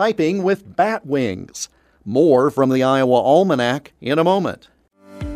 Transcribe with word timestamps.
typing 0.00 0.42
with 0.42 0.76
bat 0.76 1.04
wings. 1.04 1.68
More 2.06 2.50
from 2.50 2.70
the 2.70 2.82
Iowa 2.82 3.20
Almanac 3.20 3.92
in 4.00 4.18
a 4.18 4.24
moment. 4.24 4.70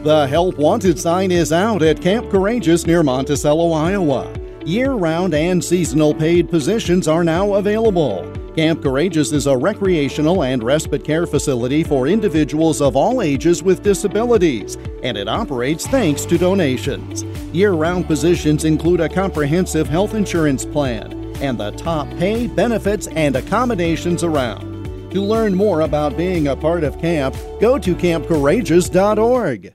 The 0.04 0.26
Help 0.26 0.56
Wanted 0.56 0.98
sign 0.98 1.30
is 1.30 1.52
out 1.52 1.82
at 1.82 2.00
Camp 2.00 2.30
Courageous 2.30 2.86
near 2.86 3.02
Monticello, 3.02 3.72
Iowa. 3.72 4.26
Year 4.64 4.92
round 4.92 5.34
and 5.34 5.62
seasonal 5.62 6.14
paid 6.14 6.48
positions 6.48 7.06
are 7.06 7.22
now 7.22 7.56
available. 7.56 8.26
Camp 8.56 8.82
Courageous 8.82 9.32
is 9.32 9.46
a 9.46 9.54
recreational 9.54 10.44
and 10.44 10.62
respite 10.62 11.04
care 11.04 11.26
facility 11.26 11.84
for 11.84 12.08
individuals 12.08 12.80
of 12.80 12.96
all 12.96 13.20
ages 13.20 13.62
with 13.62 13.82
disabilities, 13.82 14.78
and 15.02 15.18
it 15.18 15.28
operates 15.28 15.86
thanks 15.86 16.24
to 16.24 16.38
donations. 16.38 17.22
Year 17.52 17.72
round 17.72 18.06
positions 18.06 18.64
include 18.64 19.00
a 19.00 19.10
comprehensive 19.10 19.88
health 19.88 20.14
insurance 20.14 20.64
plan 20.64 21.23
and 21.40 21.58
the 21.58 21.70
top 21.72 22.08
pay, 22.18 22.46
benefits, 22.46 23.06
and 23.08 23.36
accommodations 23.36 24.24
around. 24.24 25.10
To 25.12 25.22
learn 25.22 25.54
more 25.54 25.82
about 25.82 26.16
being 26.16 26.48
a 26.48 26.56
part 26.56 26.82
of 26.82 26.98
camp, 26.98 27.36
go 27.60 27.78
to 27.78 27.94
campcourageous.org. 27.94 29.74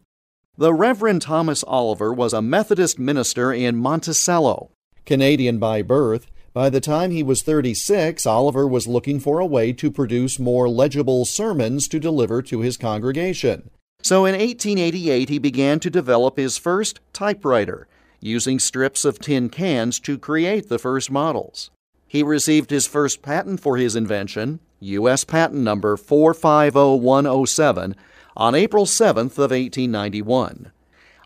The 0.58 0.74
Reverend 0.74 1.22
Thomas 1.22 1.64
Oliver 1.64 2.14
was 2.14 2.34
a 2.34 2.42
Methodist 2.42 3.00
minister 3.00 3.54
in 3.54 3.78
Monticello. 3.78 4.72
Canadian 5.06 5.58
by 5.58 5.82
birth, 5.82 6.28
by 6.54 6.70
the 6.70 6.82
time 6.82 7.12
he 7.12 7.24
was 7.24 7.42
36, 7.44 8.26
Oliver 8.26 8.68
was 8.68 8.88
looking 8.88 9.20
for 9.20 9.40
a 9.40 9.46
way 9.46 9.72
to 9.72 9.90
produce 9.90 10.40
more 10.40 10.68
legible 10.68 11.24
sermons 11.24 11.88
to 11.88 12.00
deliver 12.00 12.42
to 12.42 12.60
his 12.60 12.76
congregation. 12.76 13.70
So 14.02 14.26
in 14.26 14.34
1888, 14.34 15.30
he 15.30 15.40
began 15.40 15.80
to 15.80 15.90
develop 15.90 16.38
his 16.38 16.58
first 16.58 17.00
typewriter, 17.14 17.88
using 18.20 18.60
strips 18.60 19.06
of 19.06 19.20
tin 19.20 19.50
cans 19.50 20.00
to 20.02 20.18
create 20.18 20.70
the 20.70 20.80
first 20.80 21.12
models. 21.12 21.70
He 22.08 22.24
received 22.24 22.70
his 22.70 22.88
first 22.88 23.22
patent 23.22 23.60
for 23.60 23.78
his 23.78 23.96
invention, 23.96 24.60
U.S. 24.80 25.24
Patent 25.24 25.62
Number 25.62 25.96
450107, 25.96 27.96
on 28.36 28.56
April 28.56 28.86
7th 28.86 29.38
of 29.38 29.52
1891. 29.52 30.72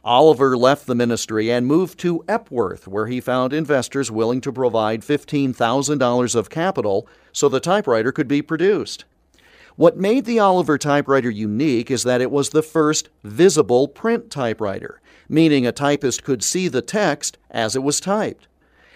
Oliver 0.03 0.57
left 0.57 0.85
the 0.85 0.95
ministry 0.95 1.49
and 1.49 1.65
moved 1.65 1.97
to 1.99 2.25
Epworth, 2.27 2.89
where 2.89 3.07
he 3.07 3.21
found 3.21 3.53
investors 3.53 4.11
willing 4.11 4.41
to 4.41 4.51
provide 4.51 5.01
$15,000 5.01 6.35
of 6.35 6.49
capital 6.49 7.07
so 7.31 7.47
the 7.47 7.61
typewriter 7.61 8.11
could 8.11 8.27
be 8.27 8.41
produced. 8.41 9.05
What 9.75 9.97
made 9.97 10.25
the 10.25 10.39
Oliver 10.39 10.77
typewriter 10.77 11.31
unique 11.31 11.89
is 11.89 12.03
that 12.03 12.21
it 12.21 12.29
was 12.29 12.49
the 12.49 12.61
first 12.61 13.09
visible 13.23 13.87
print 13.87 14.29
typewriter, 14.29 15.01
meaning 15.27 15.65
a 15.65 15.71
typist 15.71 16.23
could 16.23 16.43
see 16.43 16.67
the 16.67 16.81
text 16.81 17.37
as 17.49 17.75
it 17.75 17.81
was 17.81 17.99
typed. 17.99 18.47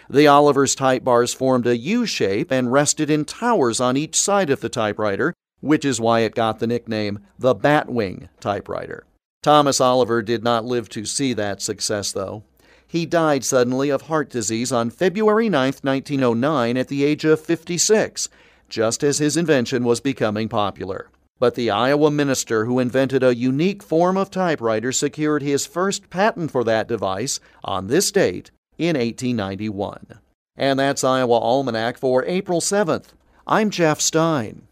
The 0.10 0.28
Oliver's 0.28 0.76
type 0.76 1.04
bars 1.04 1.34
formed 1.34 1.68
a 1.68 1.78
U 1.78 2.06
shape 2.06 2.52
and 2.52 2.72
rested 2.72 3.10
in 3.10 3.26
towers 3.26 3.80
on 3.80 3.98
each 3.98 4.16
side 4.16 4.50
of 4.50 4.62
the 4.62 4.70
typewriter, 4.70 5.34
which 5.60 5.84
is 5.84 6.00
why 6.00 6.20
it 6.22 6.36
got 6.36 6.60
the 6.60 6.68
nickname 6.68 7.20
the 7.40 7.56
Batwing 7.56 8.30
typewriter. 8.40 9.04
Thomas 9.42 9.82
Oliver 9.82 10.22
did 10.22 10.44
not 10.44 10.66
live 10.66 10.90
to 10.90 11.06
see 11.06 11.34
that 11.34 11.62
success, 11.62 12.12
though. 12.12 12.44
He 12.88 13.06
died 13.06 13.44
suddenly 13.44 13.90
of 13.90 14.04
heart 14.04 14.30
disease 14.30 14.72
on 14.72 14.92
February 14.92 15.50
9, 15.50 15.74
1909, 15.82 16.78
at 16.78 16.88
the 16.88 17.04
age 17.04 17.26
of 17.26 17.42
56, 17.42 18.30
just 18.70 19.04
as 19.04 19.18
his 19.18 19.38
invention 19.38 19.84
was 19.84 20.00
becoming 20.00 20.50
popular. 20.50 21.10
But 21.40 21.56
the 21.56 21.70
Iowa 21.70 22.10
minister 22.10 22.66
who 22.66 22.80
invented 22.80 23.24
a 23.24 23.36
unique 23.36 23.84
form 23.84 24.18
of 24.18 24.32
typewriter 24.32 24.92
secured 24.92 25.44
his 25.44 25.66
first 25.66 26.10
patent 26.10 26.52
for 26.52 26.64
that 26.64 26.88
device 26.88 27.40
on 27.64 27.88
this 27.88 28.12
date 28.12 28.52
in 28.78 28.98
1891. 28.98 30.20
And 30.56 30.80
that's 30.80 31.04
Iowa 31.04 31.38
Almanac 31.38 31.98
for 31.98 32.26
April 32.26 32.60
7th. 32.60 33.10
I'm 33.46 33.70
Jeff 33.70 34.02
Stein. 34.02 34.67